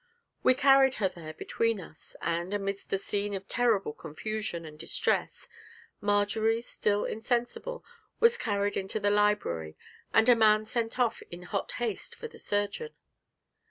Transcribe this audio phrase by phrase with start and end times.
[0.41, 5.47] We carried her there between us, and, amidst a scene of terrible confusion and distress,
[6.01, 7.85] Marjory, still insensible,
[8.19, 9.77] was carried into the library,
[10.11, 12.95] and a man sent off in hot haste for the surgeon.